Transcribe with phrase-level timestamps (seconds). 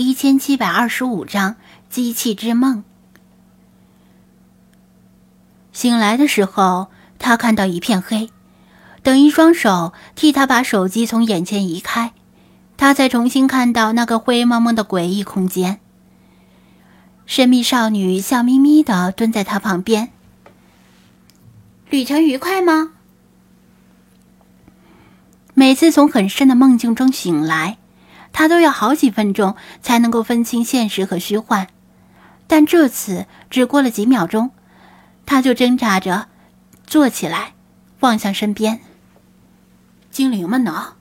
[0.00, 1.56] 一千七百二十五章
[1.90, 2.82] 机器之梦。
[5.72, 6.88] 醒来的时候，
[7.18, 8.30] 他看到一片黑，
[9.02, 12.12] 等一双手替他把手机从眼前移开，
[12.76, 15.80] 他才重新看到那个灰蒙蒙的诡异空间。
[17.26, 20.10] 神秘少女笑眯眯的蹲在他旁边。
[21.90, 22.92] 旅程愉快吗？
[25.54, 27.76] 每次从很深的梦境中醒来，
[28.32, 31.68] 他都要好几分钟才能够分清现实和虚幻，
[32.46, 34.50] 但这次只过了几秒钟，
[35.26, 36.28] 他就挣扎着
[36.86, 37.52] 坐起来，
[38.00, 38.80] 望向身边。
[40.10, 40.94] 精灵们呢？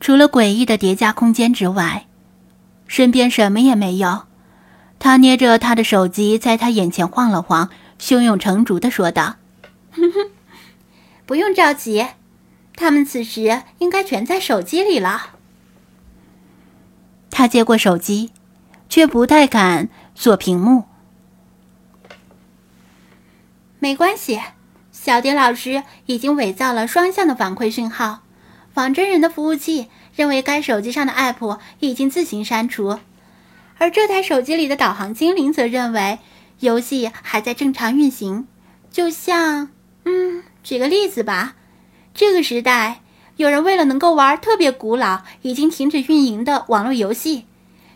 [0.00, 2.06] 除了诡异的叠加空间之外，
[2.86, 4.24] 身边什么也没有。
[4.98, 9.36] 他捏着他的手机，在他眼前晃了晃，胸有成竹的说道：“。
[11.26, 12.06] ”不用着急，
[12.76, 15.36] 他们此时应该全在手机里了。
[17.30, 18.30] 他接过手机，
[18.88, 20.84] 却不太敢锁屏幕。
[23.78, 24.40] 没关系，
[24.92, 28.22] 小蝶老师已经伪造了双向的反馈讯号，
[28.72, 32.98] 仿真人的服务器认为该手机上的 App 已经自行删除，
[33.78, 36.18] 而这台手机里的导航精灵则认为
[36.60, 38.46] 游戏还在正常运行，
[38.90, 39.68] 就像……
[40.04, 40.44] 嗯。
[40.62, 41.56] 举个例子吧，
[42.14, 43.00] 这个时代
[43.36, 47.46] 有人为了能够玩特别古老、已经停止运营的网络游戏，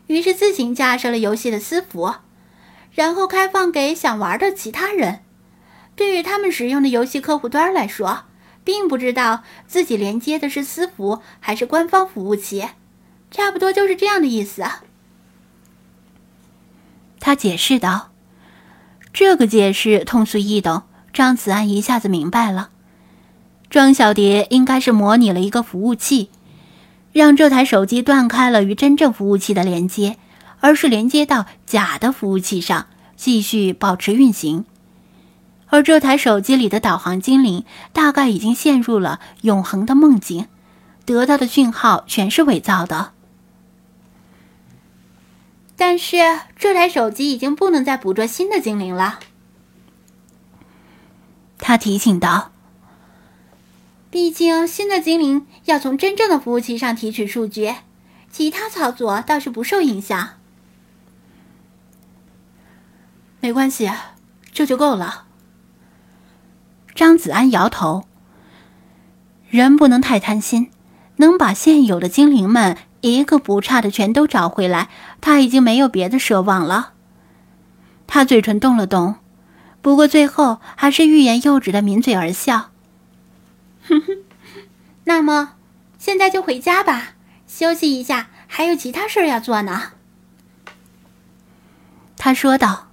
[0.08, 2.16] 于是自行架设了游戏的私服，
[2.92, 5.20] 然后开放给想玩的其他人。
[5.94, 8.24] 对于他们使用的游戏客户端来说，
[8.64, 12.68] 并不知道自己连接的是私服还是官方服务器，
[13.30, 14.64] 差不多就是这样的意思。
[17.20, 18.10] 他解释道
[19.12, 22.70] ：“这个解释通俗易懂。”张子安一下子明白了，
[23.70, 26.30] 庄小蝶应该是模拟了一个服务器，
[27.12, 30.16] 让这台手机断开了与真正服务器的连接，
[30.60, 34.64] 而是连接到假的服务器上，继续保持运行。
[35.66, 40.46] 而这台手机里的导航精灵大概已经陷入了永恒的梦境，
[41.04, 43.12] 得到的讯号全是伪造的。
[45.76, 46.16] 但是
[46.56, 49.18] 这台手机已经不能再捕捉新的精灵了。
[51.58, 52.50] 他提醒道
[54.10, 57.74] ：“毕竟新的精灵要从真正的服务器上提取数据，
[58.30, 60.30] 其他操作倒是不受影响。
[63.40, 63.90] 没关系，
[64.52, 65.26] 这就够了。”
[66.94, 68.04] 张子安摇头
[69.50, 70.70] ：“人不能太贪心，
[71.16, 74.88] 能把现有的精灵们一个不差的全都找回来，
[75.20, 76.94] 他已经没有别的奢望了。”
[78.08, 79.16] 他嘴唇动了动。
[79.80, 82.70] 不过最后还是欲言又止的抿嘴而笑。
[85.04, 85.54] 那么
[85.98, 87.14] 现在就回家吧，
[87.46, 89.92] 休息一下，还有其他事儿要做呢。
[92.16, 92.88] 他说道。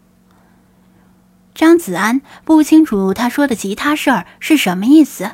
[1.53, 5.31] 张子安不清楚他说的其他事儿是什么意思，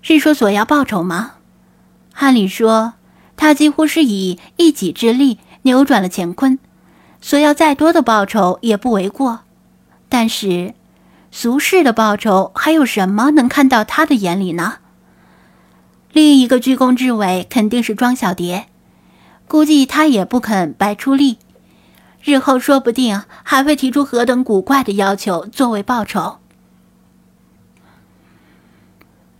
[0.00, 1.34] 是说索要报酬吗？
[2.14, 2.94] 按理说，
[3.36, 6.58] 他几乎是以一己之力扭转了乾坤，
[7.20, 9.40] 索要再多的报酬也不为过。
[10.08, 10.72] 但是，
[11.36, 14.76] 俗世的报酬还有什么能看到他的眼里呢？
[16.12, 18.66] 另一个居功至伟肯定是庄小蝶，
[19.48, 21.38] 估计他也不肯白出力，
[22.22, 26.38] 日后说不定还会提出何等古怪的要求作为报酬。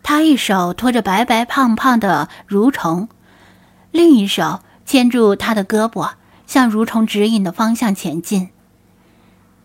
[0.03, 3.09] 他一手托着白白胖胖的蠕虫，
[3.93, 8.49] 另一手牵住他的胳膊，向蠕虫指引的方向前进。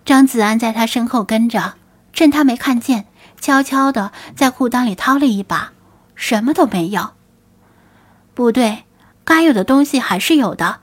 [0.06, 1.73] 张子安在他身后跟着，
[2.19, 3.06] 趁他没看见，
[3.40, 5.72] 悄悄的在裤裆里掏了一把，
[6.16, 7.12] 什么都没有。
[8.34, 8.84] 不对，
[9.24, 10.81] 该有的东西还是有的，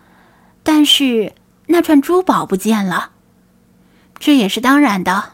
[0.63, 1.35] 但是
[1.67, 3.11] 那串珠宝不见了。
[4.19, 5.33] 这也是当然的。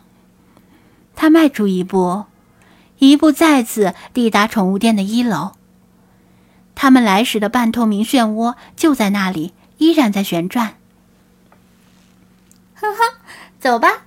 [1.14, 2.24] 他迈出一步，
[2.98, 5.52] 一步再次抵达宠物店的一楼。
[6.74, 10.74] 他们来时的半透明漩涡就在那里，依然在旋转。
[12.74, 13.15] 呵呵。
[13.60, 14.06] 走吧。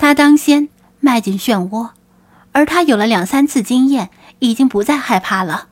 [0.00, 1.90] 他当先迈进漩涡，
[2.52, 4.08] 而他有了两三次经验，
[4.38, 5.68] 已经不再害怕了，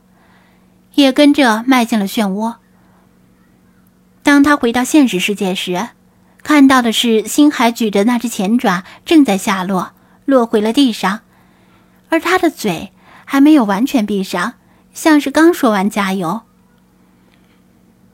[0.96, 2.56] 也跟着迈进了漩涡。
[4.22, 5.88] 当他回到现实世界时，
[6.42, 9.92] 看到的是星海举着那只前爪正在下落，
[10.26, 11.20] 落回了地上，
[12.10, 12.92] 而他的嘴
[13.24, 14.56] 还没有完全闭上，
[14.92, 16.42] 像是刚说完加油。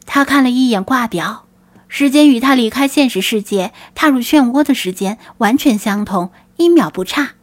[0.06, 1.43] 他看了一眼挂表。
[1.96, 7.34] 时间与他离开现实世界、踏入漩涡的时间完全相同，一秒不差。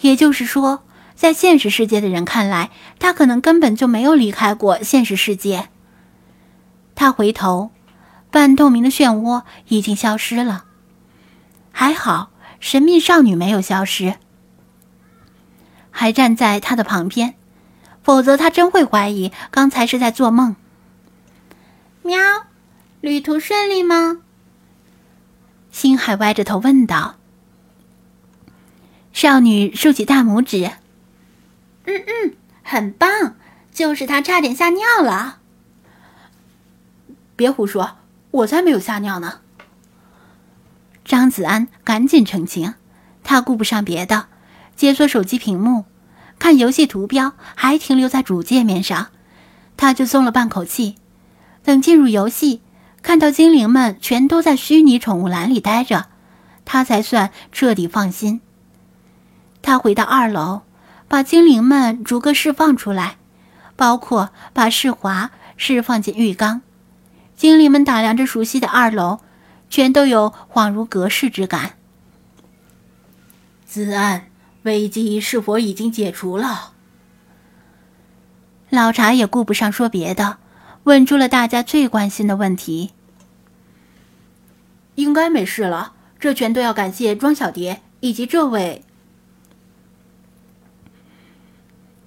[0.00, 0.82] 也就是说，
[1.14, 5.68] 在现实世界的人看来，他可能根本就没有离开过现实世界。
[6.96, 7.70] 他回头，
[8.32, 10.64] 半透明的漩涡已经消失了。
[11.70, 14.16] 还好，神秘少女没有消失，
[15.92, 17.36] 还站在他的旁边，
[18.02, 20.56] 否则他真会怀疑刚才是在做梦。
[22.02, 22.18] 喵，
[23.00, 24.18] 旅途顺利吗？
[25.70, 27.16] 星海歪着头问道。
[29.12, 30.70] 少女竖起大拇指。
[31.86, 33.36] 嗯嗯，很棒，
[33.72, 35.38] 就是他差点吓尿了。
[37.36, 37.96] 别胡说，
[38.32, 39.40] 我才没有吓尿呢。
[41.02, 42.74] 张子安赶紧澄清，
[43.24, 44.26] 他顾不上别的，
[44.76, 45.86] 解锁手机屏幕，
[46.38, 49.08] 看游戏图标还停留在主界面上，
[49.78, 50.96] 他就松了半口气。
[51.62, 52.62] 等进入游戏，
[53.02, 56.06] 看到精灵们全都在虚拟宠物栏里待着，
[56.64, 58.40] 他才算彻底放心。
[59.62, 60.62] 他回到二楼。
[61.10, 63.16] 把精灵们逐个释放出来，
[63.74, 66.62] 包括把世华释放进浴缸。
[67.34, 69.18] 精灵们打量着熟悉的二楼，
[69.68, 71.72] 全都有恍如隔世之感。
[73.66, 74.26] 子安，
[74.62, 76.74] 危机是否已经解除了？
[78.68, 80.38] 老茶也顾不上说别的，
[80.84, 82.90] 问出了大家最关心的问题。
[84.96, 88.84] 应该没事了，这全都要感谢庄小蝶以及这位。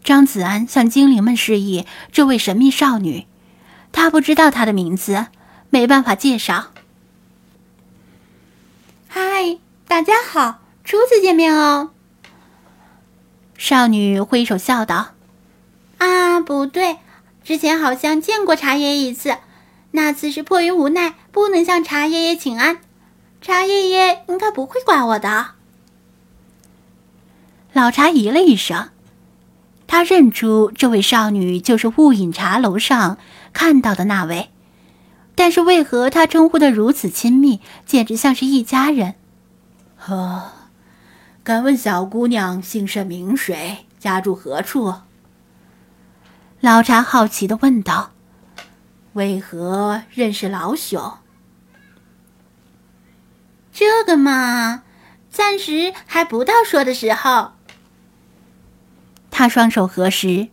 [0.04, 3.26] 张子安向精灵们示意这位神秘少女，
[3.92, 5.28] 他不知道她的名字，
[5.70, 6.72] 没办法介绍。
[9.08, 11.92] 嗨，大家好，初次见面哦。
[13.58, 15.14] 少女挥手笑道
[16.00, 16.98] ：“啊，不对，
[17.44, 19.38] 之前好像见过茶爷爷一次，
[19.92, 22.80] 那次是迫于无奈不能向茶爷爷请安，
[23.42, 25.52] 茶爷爷应该不会怪我的。”
[27.74, 28.90] 老茶咦了一声。
[29.86, 33.20] 他认出这位少女就是雾隐茶楼上
[33.52, 34.50] 看到的那位，
[35.36, 39.14] 但是为何他称呼的如此亲密，简直像是一家人？
[39.98, 40.52] 呵，
[41.44, 44.96] 敢问小姑娘姓甚名谁，家住何处？
[46.64, 48.12] 老茶好奇的问道
[49.12, 51.16] ：“为何认识老朽？”
[53.74, 54.84] 这个嘛，
[55.30, 57.52] 暂时还不到说的时候。
[59.30, 60.48] 他双手合十，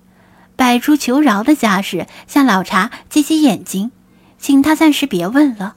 [0.56, 3.92] 摆出求饶的架势，向老茶挤挤眼睛，
[4.36, 5.76] 请他暂时别问了。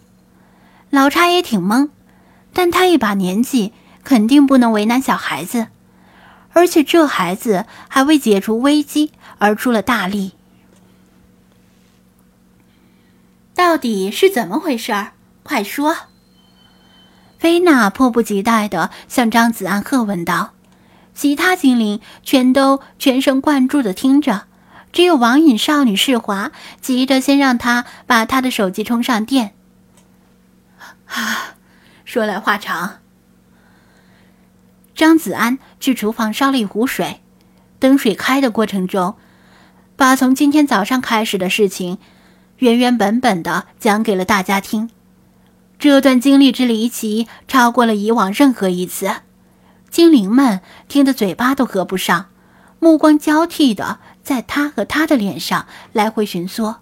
[0.89, 1.89] 老茶也挺懵，
[2.51, 3.71] 但他一把年纪，
[4.03, 5.67] 肯定不能为难小孩子，
[6.53, 10.33] 而且这孩子还为解除危机而出了大力。
[13.53, 15.11] 到底是怎么回事儿？
[15.43, 15.95] 快说！
[17.37, 20.53] 菲娜迫不及待地向张子安喝问道。
[21.13, 24.47] 其他精灵全都全神贯注的听着，
[24.91, 26.51] 只有网瘾少女世华
[26.81, 29.53] 急着先让他把他的手机充上电。
[31.05, 31.53] 啊，
[32.03, 33.02] 说来话长。
[35.03, 37.19] 张子安去厨房烧了一壶水，
[37.77, 39.15] 等水开的过程中，
[39.97, 41.97] 把从今天早上开始的事情
[42.59, 44.89] 原原本本的讲给了大家听。
[45.77, 49.13] 这段经历之离奇，超过了以往任何一次。
[49.89, 52.27] 精灵们听得嘴巴都合不上，
[52.79, 56.77] 目光交替的在他和他的脸上来回寻梭。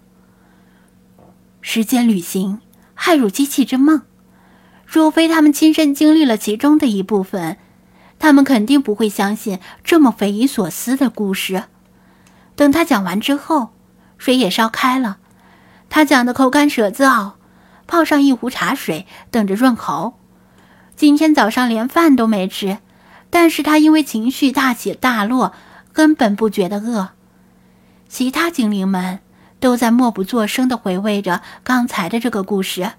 [1.59, 2.59] 时间旅行，
[2.95, 4.03] 骇入机器之梦。
[4.85, 7.57] 若非他们亲身经历了其中的一部分，
[8.21, 11.63] 他们肯定不会相信这么匪夷所思的故事。
[12.55, 13.73] 等他讲完之后，
[14.19, 15.17] 水也烧开了，
[15.89, 17.31] 他讲的口干舌燥，
[17.87, 20.19] 泡上一壶茶水，等着润喉。
[20.95, 22.77] 今天早上连饭都没吃。
[23.31, 25.53] 但是他因为情绪大起大落，
[25.91, 27.09] 根本不觉得饿。
[28.07, 29.19] 其他精灵们
[29.59, 32.91] 都在默不作声的回味着刚才的这个故事。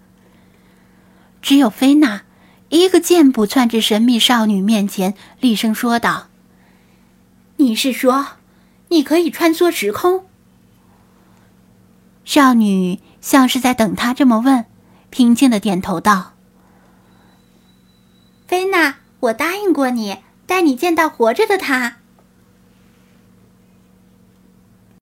[1.40, 2.22] 只有菲娜，
[2.78, 6.28] 一个箭步窜至神秘少女面前，厉声说道
[7.56, 8.26] ：“你是说，
[8.88, 10.24] 你可以穿梭时空？”
[12.24, 14.64] 少女像是在等他这么问，
[15.10, 16.32] 平静的点头道
[18.48, 21.98] ：“菲娜。”我答应过你，带你见到活着的他。